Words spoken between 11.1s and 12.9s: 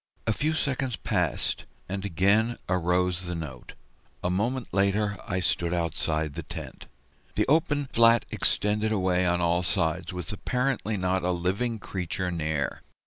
a living creature near.